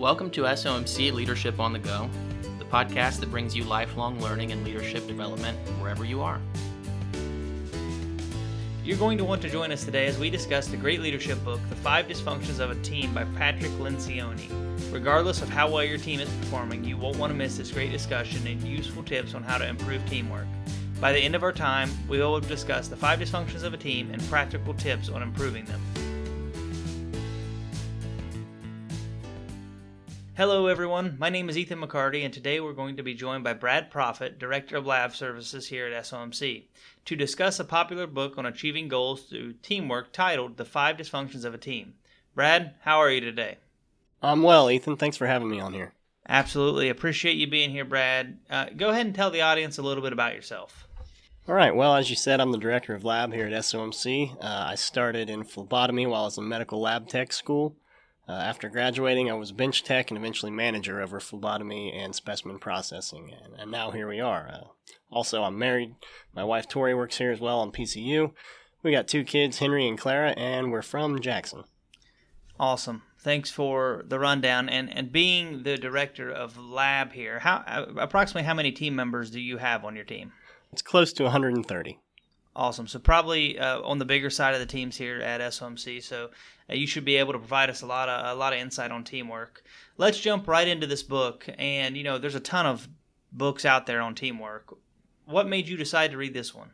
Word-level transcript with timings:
Welcome 0.00 0.30
to 0.30 0.44
SOMC 0.44 1.12
Leadership 1.12 1.60
on 1.60 1.74
the 1.74 1.78
Go, 1.78 2.08
the 2.58 2.64
podcast 2.64 3.20
that 3.20 3.30
brings 3.30 3.54
you 3.54 3.64
lifelong 3.64 4.18
learning 4.18 4.50
and 4.50 4.64
leadership 4.64 5.06
development 5.06 5.58
wherever 5.78 6.06
you 6.06 6.22
are. 6.22 6.40
You're 8.82 8.96
going 8.96 9.18
to 9.18 9.24
want 9.24 9.42
to 9.42 9.50
join 9.50 9.70
us 9.72 9.84
today 9.84 10.06
as 10.06 10.16
we 10.16 10.30
discuss 10.30 10.68
the 10.68 10.78
great 10.78 11.02
leadership 11.02 11.44
book, 11.44 11.60
The 11.68 11.76
Five 11.76 12.06
Dysfunctions 12.06 12.60
of 12.60 12.70
a 12.70 12.76
Team 12.76 13.12
by 13.12 13.24
Patrick 13.36 13.72
Lencioni. 13.72 14.48
Regardless 14.90 15.42
of 15.42 15.50
how 15.50 15.68
well 15.68 15.84
your 15.84 15.98
team 15.98 16.20
is 16.20 16.30
performing, 16.30 16.82
you 16.82 16.96
won't 16.96 17.18
want 17.18 17.30
to 17.30 17.36
miss 17.36 17.58
this 17.58 17.70
great 17.70 17.92
discussion 17.92 18.46
and 18.46 18.62
useful 18.62 19.02
tips 19.02 19.34
on 19.34 19.42
how 19.42 19.58
to 19.58 19.68
improve 19.68 20.02
teamwork. 20.08 20.46
By 20.98 21.12
the 21.12 21.20
end 21.20 21.34
of 21.34 21.42
our 21.42 21.52
time, 21.52 21.90
we 22.08 22.16
will 22.16 22.40
discuss 22.40 22.88
the 22.88 22.96
five 22.96 23.18
dysfunctions 23.18 23.64
of 23.64 23.74
a 23.74 23.76
team 23.76 24.10
and 24.14 24.22
practical 24.30 24.72
tips 24.72 25.10
on 25.10 25.22
improving 25.22 25.66
them. 25.66 25.82
Hello, 30.40 30.68
everyone. 30.68 31.16
My 31.18 31.28
name 31.28 31.50
is 31.50 31.58
Ethan 31.58 31.82
McCarty, 31.82 32.24
and 32.24 32.32
today 32.32 32.60
we're 32.60 32.72
going 32.72 32.96
to 32.96 33.02
be 33.02 33.12
joined 33.12 33.44
by 33.44 33.52
Brad 33.52 33.90
Profitt, 33.90 34.38
Director 34.38 34.78
of 34.78 34.86
Lab 34.86 35.14
Services 35.14 35.66
here 35.66 35.86
at 35.86 36.04
SOMC, 36.04 36.62
to 37.04 37.14
discuss 37.14 37.60
a 37.60 37.64
popular 37.64 38.06
book 38.06 38.38
on 38.38 38.46
achieving 38.46 38.88
goals 38.88 39.24
through 39.24 39.52
teamwork 39.62 40.14
titled 40.14 40.56
The 40.56 40.64
Five 40.64 40.96
Dysfunctions 40.96 41.44
of 41.44 41.52
a 41.52 41.58
Team. 41.58 41.92
Brad, 42.34 42.72
how 42.84 42.96
are 42.96 43.10
you 43.10 43.20
today? 43.20 43.58
I'm 44.22 44.42
well, 44.42 44.70
Ethan. 44.70 44.96
Thanks 44.96 45.18
for 45.18 45.26
having 45.26 45.50
me 45.50 45.60
on 45.60 45.74
here. 45.74 45.92
Absolutely. 46.26 46.88
Appreciate 46.88 47.36
you 47.36 47.46
being 47.46 47.68
here, 47.68 47.84
Brad. 47.84 48.38
Uh, 48.48 48.70
go 48.74 48.88
ahead 48.88 49.04
and 49.04 49.14
tell 49.14 49.30
the 49.30 49.42
audience 49.42 49.76
a 49.76 49.82
little 49.82 50.02
bit 50.02 50.14
about 50.14 50.34
yourself. 50.34 50.88
All 51.48 51.54
right. 51.54 51.76
Well, 51.76 51.94
as 51.96 52.08
you 52.08 52.16
said, 52.16 52.40
I'm 52.40 52.52
the 52.52 52.56
director 52.56 52.94
of 52.94 53.04
lab 53.04 53.34
here 53.34 53.44
at 53.44 53.52
SOMC. 53.52 54.36
Uh, 54.42 54.68
I 54.70 54.74
started 54.76 55.28
in 55.28 55.44
phlebotomy 55.44 56.06
while 56.06 56.22
I 56.22 56.24
was 56.24 56.38
in 56.38 56.48
medical 56.48 56.80
lab 56.80 57.08
tech 57.08 57.30
school. 57.34 57.76
Uh, 58.30 58.34
after 58.34 58.68
graduating, 58.68 59.28
I 59.28 59.34
was 59.34 59.50
bench 59.50 59.82
tech 59.82 60.12
and 60.12 60.16
eventually 60.16 60.52
manager 60.52 61.02
over 61.02 61.18
phlebotomy 61.18 61.92
and 61.92 62.14
specimen 62.14 62.60
processing, 62.60 63.32
and, 63.32 63.54
and 63.58 63.72
now 63.72 63.90
here 63.90 64.06
we 64.06 64.20
are. 64.20 64.48
Uh, 64.48 64.92
also, 65.10 65.42
I'm 65.42 65.58
married. 65.58 65.96
My 66.32 66.44
wife 66.44 66.68
Tori 66.68 66.94
works 66.94 67.18
here 67.18 67.32
as 67.32 67.40
well 67.40 67.58
on 67.58 67.72
PCU. 67.72 68.30
We 68.84 68.92
got 68.92 69.08
two 69.08 69.24
kids, 69.24 69.58
Henry 69.58 69.88
and 69.88 69.98
Clara, 69.98 70.30
and 70.36 70.70
we're 70.70 70.80
from 70.80 71.18
Jackson. 71.18 71.64
Awesome. 72.60 73.02
Thanks 73.18 73.50
for 73.50 74.04
the 74.06 74.20
rundown 74.20 74.68
and 74.68 74.96
and 74.96 75.10
being 75.10 75.64
the 75.64 75.76
director 75.76 76.30
of 76.30 76.56
lab 76.56 77.12
here. 77.12 77.40
How 77.40 77.64
uh, 77.66 77.86
approximately 77.96 78.46
how 78.46 78.54
many 78.54 78.70
team 78.70 78.94
members 78.94 79.32
do 79.32 79.40
you 79.40 79.56
have 79.56 79.84
on 79.84 79.96
your 79.96 80.04
team? 80.04 80.30
It's 80.72 80.82
close 80.82 81.12
to 81.14 81.24
130. 81.24 81.98
Awesome. 82.60 82.86
So 82.86 82.98
probably 82.98 83.58
uh, 83.58 83.80
on 83.80 83.98
the 83.98 84.04
bigger 84.04 84.28
side 84.28 84.52
of 84.52 84.60
the 84.60 84.66
teams 84.66 84.94
here 84.94 85.22
at 85.22 85.40
SOMC. 85.40 86.02
So 86.02 86.28
uh, 86.68 86.74
you 86.74 86.86
should 86.86 87.06
be 87.06 87.16
able 87.16 87.32
to 87.32 87.38
provide 87.38 87.70
us 87.70 87.80
a 87.80 87.86
lot 87.86 88.10
of 88.10 88.36
a 88.36 88.38
lot 88.38 88.52
of 88.52 88.58
insight 88.58 88.90
on 88.90 89.02
teamwork. 89.02 89.64
Let's 89.96 90.20
jump 90.20 90.46
right 90.46 90.68
into 90.68 90.86
this 90.86 91.02
book. 91.02 91.48
And 91.56 91.96
you 91.96 92.04
know, 92.04 92.18
there's 92.18 92.34
a 92.34 92.40
ton 92.40 92.66
of 92.66 92.86
books 93.32 93.64
out 93.64 93.86
there 93.86 94.02
on 94.02 94.14
teamwork. 94.14 94.76
What 95.24 95.48
made 95.48 95.68
you 95.68 95.78
decide 95.78 96.10
to 96.10 96.18
read 96.18 96.34
this 96.34 96.54
one? 96.54 96.72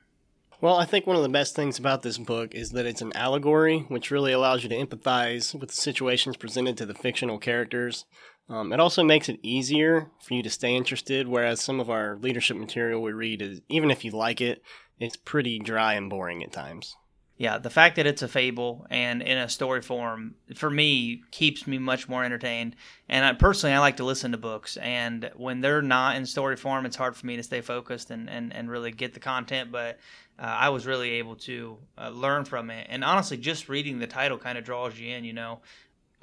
Well, 0.60 0.76
I 0.76 0.86
think 0.86 1.06
one 1.06 1.14
of 1.14 1.22
the 1.22 1.28
best 1.28 1.54
things 1.54 1.78
about 1.78 2.02
this 2.02 2.18
book 2.18 2.52
is 2.52 2.70
that 2.70 2.86
it's 2.86 3.02
an 3.02 3.14
allegory, 3.14 3.80
which 3.86 4.10
really 4.10 4.32
allows 4.32 4.64
you 4.64 4.68
to 4.70 4.74
empathize 4.74 5.54
with 5.54 5.68
the 5.68 5.76
situations 5.76 6.36
presented 6.36 6.76
to 6.78 6.86
the 6.86 6.94
fictional 6.94 7.38
characters. 7.38 8.06
Um, 8.48 8.72
it 8.72 8.80
also 8.80 9.02
makes 9.02 9.28
it 9.28 9.40
easier 9.42 10.10
for 10.20 10.34
you 10.34 10.42
to 10.42 10.50
stay 10.50 10.76
interested, 10.76 11.26
whereas 11.26 11.60
some 11.60 11.80
of 11.80 11.90
our 11.90 12.16
leadership 12.16 12.56
material 12.56 13.02
we 13.02 13.12
read 13.12 13.42
is, 13.42 13.60
even 13.68 13.90
if 13.90 14.04
you 14.04 14.12
like 14.12 14.40
it, 14.40 14.62
it's 15.00 15.16
pretty 15.16 15.58
dry 15.58 15.94
and 15.94 16.08
boring 16.08 16.44
at 16.44 16.52
times. 16.52 16.96
Yeah, 17.38 17.58
the 17.58 17.68
fact 17.68 17.96
that 17.96 18.06
it's 18.06 18.22
a 18.22 18.28
fable 18.28 18.86
and 18.88 19.20
in 19.20 19.36
a 19.36 19.48
story 19.48 19.82
form 19.82 20.36
for 20.54 20.70
me 20.70 21.22
keeps 21.30 21.66
me 21.66 21.76
much 21.76 22.08
more 22.08 22.24
entertained. 22.24 22.76
And 23.10 23.26
I, 23.26 23.34
personally, 23.34 23.74
I 23.74 23.78
like 23.78 23.98
to 23.98 24.04
listen 24.04 24.32
to 24.32 24.38
books, 24.38 24.78
and 24.78 25.30
when 25.36 25.60
they're 25.60 25.82
not 25.82 26.16
in 26.16 26.24
story 26.24 26.56
form, 26.56 26.86
it's 26.86 26.96
hard 26.96 27.14
for 27.14 27.26
me 27.26 27.36
to 27.36 27.42
stay 27.42 27.60
focused 27.60 28.10
and 28.10 28.30
and, 28.30 28.54
and 28.54 28.70
really 28.70 28.90
get 28.90 29.12
the 29.12 29.20
content. 29.20 29.70
But 29.70 29.98
uh, 30.38 30.44
I 30.44 30.70
was 30.70 30.86
really 30.86 31.10
able 31.10 31.36
to 31.36 31.76
uh, 31.98 32.08
learn 32.08 32.46
from 32.46 32.70
it, 32.70 32.86
and 32.88 33.04
honestly, 33.04 33.36
just 33.36 33.68
reading 33.68 33.98
the 33.98 34.06
title 34.06 34.38
kind 34.38 34.56
of 34.56 34.64
draws 34.64 34.98
you 34.98 35.14
in. 35.14 35.24
You 35.24 35.34
know, 35.34 35.60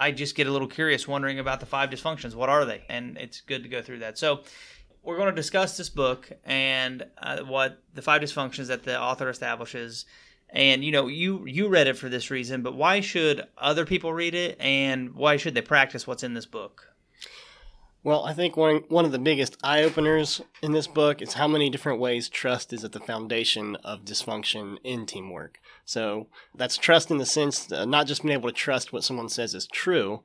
I 0.04 0.12
just 0.12 0.36
get 0.36 0.48
a 0.48 0.52
little 0.52 0.68
curious, 0.68 1.08
wondering 1.08 1.40
about 1.40 1.62
the 1.62 1.66
five 1.66 1.90
dysfunctions. 1.90 2.36
What 2.36 2.50
are 2.50 2.66
they? 2.66 2.84
And 2.90 3.18
it's 3.18 3.40
good 3.40 3.64
to 3.64 3.70
go 3.70 3.82
through 3.82 4.00
that. 4.00 4.18
So 4.18 4.42
we're 5.02 5.16
going 5.16 5.30
to 5.30 5.36
discuss 5.36 5.78
this 5.78 5.90
book 5.90 6.30
and 6.44 7.06
uh, 7.18 7.40
what 7.44 7.82
the 7.94 8.02
five 8.02 8.22
dysfunctions 8.22 8.68
that 8.68 8.84
the 8.84 9.00
author 9.00 9.30
establishes 9.30 10.06
and 10.50 10.84
you 10.84 10.92
know 10.92 11.08
you 11.08 11.46
you 11.46 11.68
read 11.68 11.88
it 11.88 11.98
for 11.98 12.10
this 12.10 12.30
reason 12.30 12.62
but 12.62 12.76
why 12.76 13.00
should 13.00 13.48
other 13.58 13.86
people 13.86 14.14
read 14.14 14.36
it 14.36 14.56
and 14.60 15.14
why 15.16 15.36
should 15.36 15.56
they 15.56 15.62
practice 15.62 16.06
what's 16.06 16.24
in 16.24 16.36
this 16.36 16.46
book 16.46 16.93
well 18.04 18.26
i 18.26 18.34
think 18.34 18.56
one, 18.56 18.84
one 18.90 19.06
of 19.06 19.12
the 19.12 19.20
biggest 19.20 19.58
eye-openers 19.64 20.42
in 20.62 20.72
this 20.72 20.88
book 20.88 21.22
is 21.22 21.34
how 21.34 21.48
many 21.48 21.70
different 21.70 22.00
ways 22.00 22.30
trust 22.30 22.74
is 22.74 22.84
at 22.84 22.92
the 22.92 23.00
foundation 23.00 23.76
of 23.78 24.06
dysfunction 24.06 24.78
in 24.84 25.06
teamwork. 25.06 25.60
So 25.86 26.28
that's 26.56 26.78
trust 26.78 27.12
in 27.12 27.18
the 27.18 27.26
sense 27.26 27.70
not 27.70 28.08
just 28.08 28.24
being 28.24 28.34
able 28.34 28.50
to 28.50 28.56
trust 28.56 28.94
what 28.94 29.04
someone 29.04 29.30
says 29.30 29.54
is 29.54 29.68
true 29.68 30.24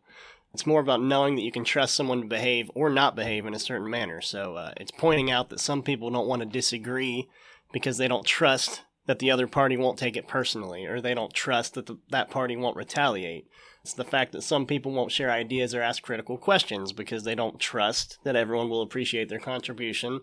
it's 0.55 0.67
more 0.67 0.81
about 0.81 1.03
knowing 1.03 1.37
that 1.37 1.43
you 1.43 1.53
can 1.53 1.65
trust 1.65 1.94
someone 1.94 2.22
to 2.22 2.27
behave 2.27 2.71
or 2.75 2.91
not 2.91 3.15
behave 3.15 3.47
in 3.47 3.55
a 3.55 3.59
certain 3.59 3.91
manner. 3.91 4.21
So 4.21 4.56
uh, 4.56 4.72
it's 4.77 4.91
pointing 4.91 5.31
out 5.31 5.50
that 5.50 5.61
some 5.61 5.83
people 5.83 6.11
don't 6.11 6.27
want 6.27 6.41
to 6.41 6.47
disagree 6.47 7.28
because 7.72 7.99
they 7.99 8.09
don't 8.09 8.27
trust 8.27 8.83
that 9.09 9.19
the 9.21 9.31
other 9.31 9.47
party 9.47 9.75
won't 9.77 9.99
take 9.99 10.19
it 10.19 10.29
personally 10.29 10.85
or 10.85 11.01
they 11.01 11.15
don't 11.15 11.33
trust 11.33 11.73
that 11.75 11.87
the, 11.87 11.97
that 12.11 12.31
party 12.31 12.55
won't 12.57 12.77
retaliate. 12.77 13.49
It's 13.83 13.95
the 13.95 14.05
fact 14.05 14.33
that 14.33 14.43
some 14.43 14.67
people 14.67 14.93
won't 14.93 15.11
share 15.11 15.31
ideas 15.31 15.75
or 15.75 15.81
ask 15.81 16.03
critical 16.03 16.37
questions 16.37 16.93
because 16.93 17.25
they 17.25 17.35
don't 17.35 17.59
trust 17.59 18.19
that 18.25 18.37
everyone 18.37 18.69
will 18.69 18.83
appreciate 18.83 19.31
their 19.31 19.39
contribution, 19.39 20.21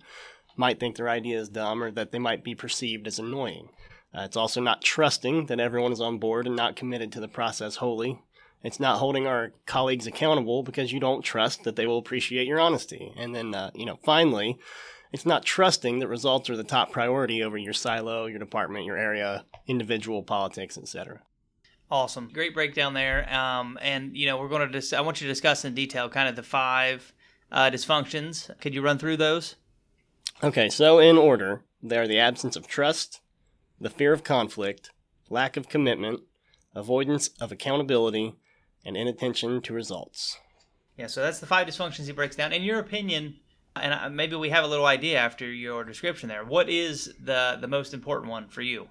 might 0.56 0.80
think 0.80 0.96
their 0.96 1.10
idea 1.10 1.40
is 1.40 1.50
dumb, 1.50 1.82
or 1.82 1.90
that 1.92 2.12
they 2.12 2.20
might 2.20 2.44
be 2.44 2.54
perceived 2.54 3.08
as 3.08 3.18
annoying. 3.18 3.70
Uh, 4.16 4.22
it's 4.22 4.38
also 4.38 4.62
not 4.62 4.84
trusting 4.84 5.48
that 5.48 5.60
everyone 5.60 5.92
is 5.92 6.00
on 6.00 6.20
board 6.20 6.46
and 6.46 6.56
not 6.56 6.76
committed 6.76 7.12
to 7.12 7.20
the 7.20 7.28
process 7.28 7.78
wholly. 7.78 8.22
It's 8.64 8.80
not 8.80 9.00
holding 9.00 9.26
our 9.26 9.52
colleagues 9.66 10.06
accountable 10.06 10.62
because 10.62 10.94
you 10.94 11.00
don't 11.00 11.24
trust 11.24 11.64
that 11.64 11.76
they 11.76 11.88
will 11.88 11.98
appreciate 11.98 12.46
your 12.46 12.60
honesty. 12.60 13.12
And 13.18 13.34
then, 13.34 13.56
uh, 13.56 13.72
you 13.74 13.88
know, 13.88 13.98
finally, 14.04 14.60
it's 15.16 15.26
not 15.26 15.46
trusting 15.46 16.00
that 16.00 16.10
results 16.10 16.50
are 16.50 16.58
the 16.58 16.64
top 16.66 16.92
priority 16.92 17.42
over 17.42 17.58
your 17.58 17.72
silo, 17.72 18.26
your 18.26 18.38
department, 18.38 18.84
your 18.84 18.98
area, 18.98 19.46
individual 19.66 20.22
politics, 20.22 20.78
etc. 20.78 21.22
Awesome, 21.90 22.30
great 22.34 22.54
breakdown 22.54 22.94
there. 22.94 23.34
Um, 23.34 23.80
and 23.82 24.14
you 24.18 24.28
know, 24.28 24.38
we're 24.38 24.50
going 24.50 24.68
to 24.68 24.74
dis- 24.74 24.92
I 24.92 25.00
want 25.00 25.22
you 25.22 25.28
to 25.28 25.32
discuss 25.32 25.64
in 25.64 25.74
detail 25.74 26.10
kind 26.10 26.28
of 26.28 26.36
the 26.36 26.44
five 26.44 27.14
uh, 27.50 27.70
dysfunctions. 27.70 28.52
Could 28.60 28.74
you 28.74 28.82
run 28.82 28.98
through 28.98 29.16
those? 29.16 29.56
Okay, 30.44 30.68
so 30.68 31.00
in 31.00 31.18
order, 31.18 31.64
they 31.82 31.98
are 31.98 32.10
the 32.10 32.20
absence 32.20 32.58
of 32.58 32.68
trust, 32.68 33.22
the 33.80 33.90
fear 33.90 34.12
of 34.12 34.26
conflict, 34.26 34.90
lack 35.30 35.56
of 35.56 35.70
commitment, 35.70 36.24
avoidance 36.76 37.30
of 37.40 37.54
accountability, 37.54 38.36
and 38.84 38.98
inattention 38.98 39.62
to 39.62 39.74
results. 39.74 40.40
Yeah, 40.98 41.08
so 41.08 41.22
that's 41.22 41.40
the 41.40 41.48
five 41.48 41.68
dysfunctions 41.68 42.08
he 42.08 42.12
breaks 42.12 42.36
down. 42.36 42.52
In 42.52 42.64
your 42.64 42.80
opinion, 42.80 43.38
and 43.76 44.16
maybe 44.16 44.36
we 44.36 44.50
have 44.50 44.64
a 44.64 44.68
little 44.68 44.86
idea 44.86 45.18
after 45.20 45.52
your 45.52 45.84
description 45.84 46.30
there. 46.30 46.46
What 46.46 46.70
is 46.70 47.14
the 47.20 47.58
the 47.60 47.68
most 47.68 47.94
important 47.94 48.32
one 48.32 48.48
for 48.48 48.62
you? 48.62 48.90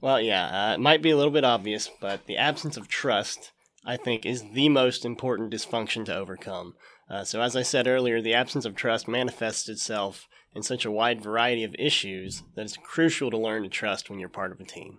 Well, 0.00 0.20
yeah, 0.20 0.70
uh, 0.70 0.74
it 0.74 0.80
might 0.80 1.02
be 1.02 1.10
a 1.10 1.16
little 1.16 1.32
bit 1.32 1.44
obvious, 1.44 1.90
but 2.00 2.26
the 2.26 2.36
absence 2.36 2.76
of 2.76 2.86
trust, 2.86 3.52
I 3.84 3.96
think, 3.96 4.26
is 4.26 4.44
the 4.52 4.68
most 4.68 5.04
important 5.04 5.52
dysfunction 5.52 6.04
to 6.04 6.14
overcome. 6.14 6.74
Uh, 7.08 7.24
so, 7.24 7.40
as 7.40 7.56
I 7.56 7.62
said 7.62 7.86
earlier, 7.86 8.20
the 8.20 8.34
absence 8.34 8.64
of 8.64 8.74
trust 8.74 9.08
manifests 9.08 9.68
itself 9.68 10.28
in 10.54 10.62
such 10.62 10.84
a 10.84 10.90
wide 10.90 11.22
variety 11.22 11.64
of 11.64 11.74
issues 11.78 12.42
that 12.54 12.62
it's 12.62 12.76
crucial 12.76 13.30
to 13.30 13.38
learn 13.38 13.62
to 13.62 13.68
trust 13.68 14.10
when 14.10 14.18
you're 14.18 14.28
part 14.28 14.52
of 14.52 14.60
a 14.60 14.64
team. 14.64 14.98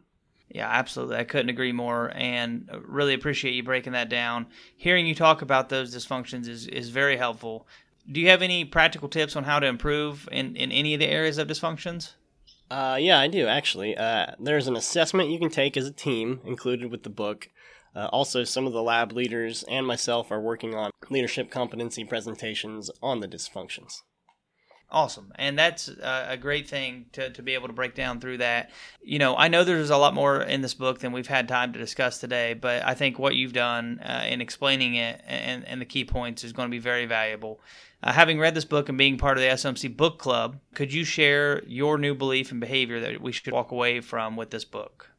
Yeah, 0.49 0.69
absolutely. 0.69 1.17
I 1.17 1.25
couldn't 1.25 1.49
agree 1.49 1.73
more 1.73 2.11
and 2.15 2.69
really 2.85 3.13
appreciate 3.13 3.53
you 3.53 3.63
breaking 3.63 3.93
that 3.93 4.09
down. 4.09 4.47
Hearing 4.77 5.05
you 5.05 5.13
talk 5.13 5.41
about 5.41 5.67
those 5.67 5.93
dysfunctions 5.93 6.47
is, 6.47 6.67
is 6.67 6.89
very 6.89 7.17
helpful 7.17 7.67
do 8.11 8.19
you 8.19 8.29
have 8.29 8.41
any 8.41 8.65
practical 8.65 9.09
tips 9.09 9.35
on 9.35 9.43
how 9.43 9.59
to 9.59 9.67
improve 9.67 10.27
in, 10.31 10.55
in 10.55 10.71
any 10.71 10.93
of 10.93 10.99
the 10.99 11.07
areas 11.07 11.37
of 11.37 11.47
dysfunctions? 11.47 12.13
Uh, 12.69 12.97
yeah, 12.99 13.19
I 13.19 13.27
do 13.27 13.47
actually. 13.47 13.95
Uh, 13.95 14.27
there's 14.39 14.67
an 14.67 14.75
assessment 14.75 15.29
you 15.29 15.39
can 15.39 15.49
take 15.49 15.77
as 15.77 15.87
a 15.87 15.91
team 15.91 16.41
included 16.45 16.91
with 16.91 17.03
the 17.03 17.09
book. 17.09 17.49
Uh, 17.95 18.07
also, 18.11 18.43
some 18.43 18.67
of 18.67 18.73
the 18.73 18.83
lab 18.83 19.11
leaders 19.11 19.63
and 19.63 19.87
myself 19.87 20.31
are 20.31 20.39
working 20.39 20.75
on 20.75 20.91
leadership 21.09 21.49
competency 21.49 22.03
presentations 22.03 22.91
on 23.01 23.21
the 23.21 23.27
dysfunctions. 23.27 24.03
Awesome. 24.89 25.33
And 25.35 25.59
that's 25.59 25.89
a 25.89 26.37
great 26.39 26.69
thing 26.69 27.07
to, 27.11 27.29
to 27.31 27.43
be 27.43 27.55
able 27.55 27.67
to 27.67 27.73
break 27.73 27.93
down 27.93 28.21
through 28.21 28.37
that. 28.37 28.71
You 29.01 29.19
know, 29.19 29.35
I 29.35 29.49
know 29.49 29.65
there's 29.65 29.89
a 29.89 29.97
lot 29.97 30.13
more 30.13 30.41
in 30.41 30.61
this 30.61 30.73
book 30.73 30.99
than 30.99 31.11
we've 31.11 31.27
had 31.27 31.49
time 31.49 31.73
to 31.73 31.79
discuss 31.79 32.19
today, 32.19 32.53
but 32.53 32.85
I 32.85 32.93
think 32.93 33.19
what 33.19 33.35
you've 33.35 33.51
done 33.51 33.99
uh, 33.99 34.23
in 34.25 34.39
explaining 34.39 34.95
it 34.95 35.21
and, 35.27 35.65
and 35.67 35.81
the 35.81 35.85
key 35.85 36.05
points 36.05 36.45
is 36.45 36.53
going 36.53 36.69
to 36.69 36.71
be 36.71 36.79
very 36.79 37.05
valuable. 37.05 37.59
Uh, 38.01 38.13
having 38.13 38.39
read 38.39 38.55
this 38.55 38.63
book 38.63 38.87
and 38.87 38.97
being 38.97 39.17
part 39.17 39.37
of 39.37 39.41
the 39.41 39.49
smc 39.49 39.97
Book 39.97 40.19
Club, 40.19 40.57
could 40.73 40.93
you 40.93 41.03
share 41.03 41.63
your 41.65 41.97
new 41.97 42.15
belief 42.15 42.51
and 42.51 42.61
behavior 42.61 43.01
that 43.01 43.19
we 43.19 43.33
should 43.33 43.51
walk 43.51 43.71
away 43.71 43.99
from 43.99 44.37
with 44.37 44.51
this 44.51 44.63
book? 44.63 45.09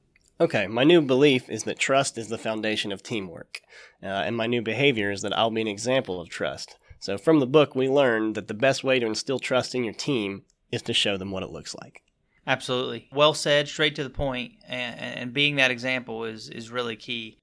Okay, 0.40 0.66
my 0.66 0.84
new 0.84 1.02
belief 1.02 1.50
is 1.50 1.64
that 1.64 1.78
trust 1.78 2.16
is 2.16 2.28
the 2.28 2.38
foundation 2.38 2.90
of 2.90 3.02
teamwork. 3.02 3.60
Uh, 4.02 4.06
and 4.06 4.36
my 4.36 4.46
new 4.46 4.62
behavior 4.62 5.10
is 5.10 5.22
that 5.22 5.36
I'll 5.36 5.50
be 5.50 5.60
an 5.60 5.68
example 5.68 6.20
of 6.20 6.28
trust. 6.28 6.78
So 7.00 7.16
from 7.16 7.40
the 7.40 7.46
book, 7.46 7.74
we 7.74 7.88
learned 7.88 8.34
that 8.34 8.48
the 8.48 8.54
best 8.54 8.82
way 8.82 8.98
to 8.98 9.06
instill 9.06 9.38
trust 9.38 9.74
in 9.74 9.84
your 9.84 9.94
team 9.94 10.42
is 10.70 10.82
to 10.82 10.92
show 10.92 11.16
them 11.16 11.30
what 11.30 11.42
it 11.42 11.50
looks 11.50 11.74
like. 11.80 12.02
Absolutely. 12.46 13.08
Well 13.12 13.34
said, 13.34 13.68
straight 13.68 13.94
to 13.96 14.04
the 14.04 14.10
point, 14.10 14.52
and, 14.66 14.98
and 14.98 15.32
being 15.32 15.56
that 15.56 15.70
example 15.70 16.24
is, 16.24 16.48
is 16.48 16.70
really 16.70 16.96
key. 16.96 17.38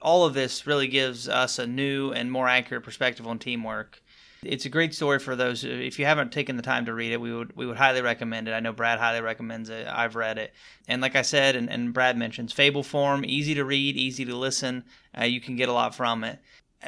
All 0.00 0.24
of 0.24 0.34
this 0.34 0.66
really 0.66 0.88
gives 0.88 1.28
us 1.28 1.58
a 1.58 1.66
new 1.66 2.12
and 2.12 2.32
more 2.32 2.48
accurate 2.48 2.84
perspective 2.84 3.26
on 3.26 3.38
teamwork. 3.38 4.02
It's 4.42 4.64
a 4.64 4.70
great 4.70 4.94
story 4.94 5.18
for 5.18 5.34
those. 5.34 5.64
If 5.64 5.98
you 5.98 6.04
haven't 6.04 6.32
taken 6.32 6.56
the 6.56 6.62
time 6.62 6.86
to 6.86 6.94
read 6.94 7.12
it, 7.12 7.20
we 7.20 7.34
would 7.34 7.56
we 7.56 7.66
would 7.66 7.76
highly 7.78 8.02
recommend 8.02 8.48
it. 8.48 8.52
I 8.52 8.60
know 8.60 8.72
Brad 8.72 8.98
highly 8.98 9.20
recommends 9.20 9.70
it. 9.70 9.86
I've 9.88 10.14
read 10.14 10.38
it, 10.38 10.52
and 10.86 11.02
like 11.02 11.16
I 11.16 11.22
said, 11.22 11.56
and, 11.56 11.68
and 11.70 11.92
Brad 11.92 12.16
mentions, 12.16 12.52
fable 12.52 12.82
form, 12.82 13.24
easy 13.26 13.54
to 13.54 13.64
read, 13.64 13.96
easy 13.96 14.24
to 14.26 14.36
listen. 14.36 14.84
Uh, 15.18 15.24
you 15.24 15.40
can 15.40 15.56
get 15.56 15.68
a 15.68 15.72
lot 15.72 15.94
from 15.94 16.22
it. 16.22 16.38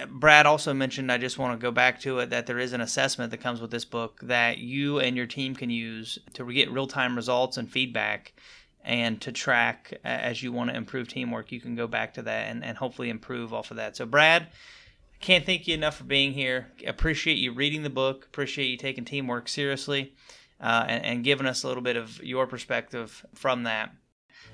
Brad 0.09 0.47
also 0.47 0.75
mentioned, 0.75 1.11
I 1.11 1.19
just 1.19 1.39
want 1.39 1.59
to 1.59 1.63
go 1.63 1.71
back 1.71 2.01
to 2.03 2.19
it, 2.19 2.31
that 2.31 2.47
there 2.47 2.59
is 2.59 2.73
an 2.73 2.81
assessment 2.81 3.31
that 3.31 3.39
comes 3.39 3.61
with 3.61 3.71
this 3.71 3.85
book 3.85 4.21
that 4.23 4.59
you 4.59 4.99
and 4.99 5.17
your 5.17 5.27
team 5.27 5.55
can 5.55 5.71
use 5.71 6.19
to 6.35 6.53
get 6.53 6.71
real 6.71 6.87
time 6.87 7.17
results 7.17 7.57
and 7.57 7.71
feedback 7.71 8.35
and 8.85 9.21
to 9.21 9.33
track 9.33 9.99
as 10.05 10.43
you 10.43 10.53
want 10.53 10.71
to 10.71 10.77
improve 10.77 11.09
teamwork. 11.09 11.53
You 11.53 11.61
can 11.61 11.75
go 11.75 11.87
back 11.87 12.15
to 12.15 12.23
that 12.23 12.49
and, 12.49 12.65
and 12.65 12.77
hopefully 12.77 13.11
improve 13.11 13.53
off 13.53 13.71
of 13.71 13.79
that. 13.79 13.97
So, 13.97 14.07
Brad, 14.07 14.43
I 14.43 15.25
can't 15.25 15.45
thank 15.45 15.67
you 15.67 15.75
enough 15.75 15.97
for 15.97 16.05
being 16.05 16.33
here. 16.33 16.69
Appreciate 16.87 17.39
you 17.39 17.53
reading 17.53 17.83
the 17.83 17.91
book, 17.91 18.27
appreciate 18.27 18.67
you 18.67 18.77
taking 18.77 19.05
teamwork 19.05 19.49
seriously, 19.49 20.15
uh, 20.61 20.85
and, 20.87 21.05
and 21.05 21.25
giving 21.25 21.47
us 21.47 21.65
a 21.65 21.69
little 21.69 21.83
bit 21.83 21.97
of 21.97 22.23
your 22.23 22.47
perspective 22.47 23.27
from 23.35 23.65
that. 23.65 23.91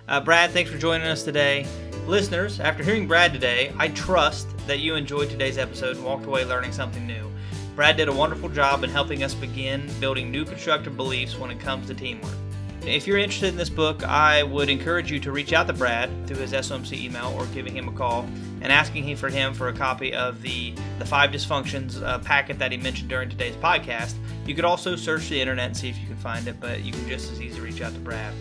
Uh, 0.07 0.21
Brad, 0.21 0.51
thanks 0.51 0.71
for 0.71 0.77
joining 0.77 1.07
us 1.07 1.23
today. 1.23 1.67
Listeners, 2.07 2.61
after 2.61 2.85
hearing 2.85 3.09
Brad 3.09 3.33
today, 3.33 3.73
I 3.79 3.89
trust 3.89 4.47
that 4.67 4.81
you 4.81 4.97
enjoyed 4.97 5.31
today's 5.31 5.57
episode 5.57 5.97
and 5.97 6.05
walked 6.05 6.27
away 6.27 6.45
learning 6.45 6.73
something 6.73 7.07
new. 7.07 7.31
Brad 7.75 7.97
did 7.97 8.09
a 8.09 8.13
wonderful 8.13 8.51
job 8.51 8.85
in 8.85 8.91
helping 8.91 9.23
us 9.25 9.33
begin 9.33 9.91
building 10.01 10.31
new 10.31 10.45
constructive 10.45 10.97
beliefs 10.97 11.39
when 11.39 11.51
it 11.51 11.59
comes 11.59 11.87
to 11.87 11.95
teamwork. 11.95 12.35
If 12.83 13.07
you're 13.07 13.17
interested 13.17 13.49
in 13.49 13.57
this 13.57 13.71
book, 13.71 14.05
I 14.05 14.43
would 14.43 14.69
encourage 14.69 15.11
you 15.11 15.19
to 15.21 15.33
reach 15.33 15.55
out 15.55 15.67
to 15.69 15.73
Brad 15.73 16.11
through 16.27 16.37
his 16.37 16.53
SOMC 16.53 16.93
email 17.01 17.35
or 17.35 17.47
giving 17.47 17.75
him 17.75 17.89
a 17.89 17.93
call 17.93 18.29
and 18.61 18.71
asking 18.71 19.05
him 19.05 19.17
for 19.17 19.31
him 19.31 19.55
for 19.55 19.69
a 19.69 19.73
copy 19.73 20.13
of 20.13 20.43
the 20.43 20.75
the 20.99 21.07
five 21.07 21.31
dysfunctions 21.31 22.03
uh, 22.03 22.19
packet 22.19 22.59
that 22.59 22.73
he 22.73 22.77
mentioned 22.77 23.09
during 23.09 23.31
today's 23.31 23.57
podcast. 23.57 24.15
You 24.47 24.55
could 24.55 24.67
also 24.67 24.97
search 24.97 25.31
the 25.31 25.41
internet 25.41 25.69
and 25.69 25.77
see 25.77 25.89
if 25.89 25.99
you 25.99 26.07
can 26.07 26.17
find 26.17 26.47
it, 26.47 26.61
but 26.61 26.85
you 26.85 26.93
can 26.93 27.09
just 27.09 27.33
as 27.33 27.41
easily 27.41 27.63
reach 27.63 27.81
out 27.81 27.95
to 27.95 28.01
Brad. 28.01 28.35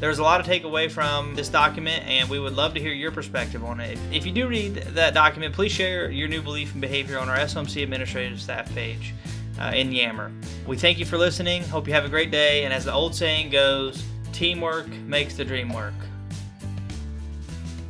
There's 0.00 0.20
a 0.20 0.22
lot 0.22 0.38
to 0.38 0.44
take 0.44 0.62
away 0.62 0.88
from 0.88 1.34
this 1.34 1.48
document, 1.48 2.04
and 2.06 2.30
we 2.30 2.38
would 2.38 2.54
love 2.54 2.72
to 2.74 2.80
hear 2.80 2.92
your 2.92 3.10
perspective 3.10 3.64
on 3.64 3.80
it. 3.80 3.98
If 4.12 4.24
you 4.24 4.30
do 4.30 4.46
read 4.46 4.74
that 4.74 5.12
document, 5.12 5.52
please 5.54 5.72
share 5.72 6.08
your 6.08 6.28
new 6.28 6.40
belief 6.40 6.72
and 6.72 6.80
behavior 6.80 7.18
on 7.18 7.28
our 7.28 7.36
SOMC 7.38 7.82
administrative 7.82 8.40
staff 8.40 8.72
page 8.74 9.12
uh, 9.60 9.72
in 9.74 9.90
Yammer. 9.90 10.30
We 10.68 10.76
thank 10.76 10.98
you 10.98 11.04
for 11.04 11.18
listening. 11.18 11.64
Hope 11.64 11.88
you 11.88 11.94
have 11.94 12.04
a 12.04 12.08
great 12.08 12.30
day, 12.30 12.64
and 12.64 12.72
as 12.72 12.84
the 12.84 12.92
old 12.92 13.12
saying 13.12 13.50
goes, 13.50 14.04
teamwork 14.32 14.86
makes 14.88 15.34
the 15.34 15.44
dream 15.44 15.70
work. 15.70 15.94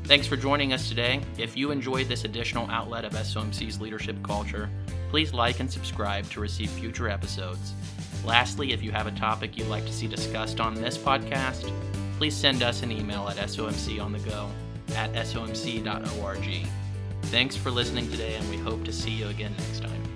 Thanks 0.04 0.26
for 0.26 0.38
joining 0.38 0.72
us 0.72 0.88
today. 0.88 1.20
If 1.36 1.58
you 1.58 1.70
enjoyed 1.70 2.08
this 2.08 2.24
additional 2.24 2.70
outlet 2.70 3.04
of 3.04 3.12
SOMC's 3.12 3.82
leadership 3.82 4.16
culture, 4.22 4.70
please 5.10 5.34
like 5.34 5.60
and 5.60 5.70
subscribe 5.70 6.24
to 6.30 6.40
receive 6.40 6.70
future 6.70 7.10
episodes. 7.10 7.74
Lastly, 8.24 8.72
if 8.72 8.82
you 8.82 8.90
have 8.90 9.06
a 9.06 9.12
topic 9.12 9.56
you'd 9.56 9.68
like 9.68 9.86
to 9.86 9.92
see 9.92 10.06
discussed 10.06 10.60
on 10.60 10.74
this 10.74 10.98
podcast, 10.98 11.72
please 12.18 12.34
send 12.34 12.62
us 12.62 12.82
an 12.82 12.92
email 12.92 13.28
at 13.28 13.36
somconthego 13.36 14.50
at 14.94 15.12
somc.org. 15.12 16.66
Thanks 17.22 17.56
for 17.56 17.70
listening 17.70 18.10
today, 18.10 18.34
and 18.36 18.50
we 18.50 18.56
hope 18.56 18.84
to 18.84 18.92
see 18.92 19.10
you 19.10 19.28
again 19.28 19.54
next 19.58 19.82
time. 19.82 20.07